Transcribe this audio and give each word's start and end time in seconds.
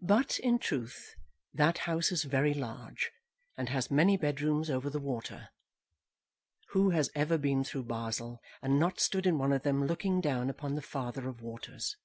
But, 0.00 0.38
in 0.38 0.60
truth, 0.60 1.16
that 1.52 1.78
house 1.90 2.12
is 2.12 2.22
very 2.22 2.54
large, 2.54 3.10
and 3.56 3.68
has 3.68 3.90
many 3.90 4.16
bedrooms 4.16 4.70
over 4.70 4.88
the 4.88 5.00
water. 5.00 5.48
Who 6.68 6.90
has 6.90 7.10
ever 7.16 7.36
been 7.36 7.64
through 7.64 7.86
Basle, 7.86 8.40
and 8.62 8.78
not 8.78 9.00
stood 9.00 9.26
in 9.26 9.36
one 9.38 9.52
of 9.52 9.64
them, 9.64 9.88
looking 9.88 10.20
down 10.20 10.50
upon 10.50 10.76
the 10.76 10.82
father 10.82 11.28
of 11.28 11.42
waters? 11.42 11.96